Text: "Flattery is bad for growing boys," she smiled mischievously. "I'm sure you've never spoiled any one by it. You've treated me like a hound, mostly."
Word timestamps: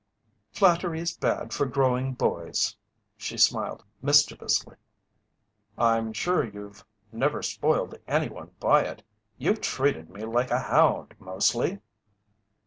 "Flattery 0.51 0.99
is 0.99 1.15
bad 1.15 1.53
for 1.53 1.67
growing 1.67 2.15
boys," 2.15 2.75
she 3.17 3.37
smiled 3.37 3.83
mischievously. 4.01 4.77
"I'm 5.77 6.11
sure 6.11 6.43
you've 6.43 6.83
never 7.11 7.43
spoiled 7.43 7.93
any 8.07 8.27
one 8.27 8.49
by 8.59 8.81
it. 8.81 9.03
You've 9.37 9.61
treated 9.61 10.09
me 10.09 10.25
like 10.25 10.49
a 10.49 10.57
hound, 10.57 11.13
mostly." 11.19 11.81